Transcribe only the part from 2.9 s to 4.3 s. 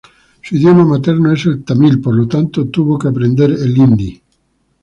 que aprender el hindi.